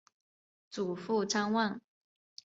[0.71, 1.79] 祖父张旺。